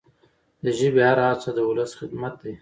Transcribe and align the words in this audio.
د 0.63 0.65
ژبي 0.77 1.01
هره 1.09 1.23
هڅه 1.31 1.49
د 1.53 1.59
ولس 1.69 1.91
خدمت 1.99 2.33
دی. 2.43 2.53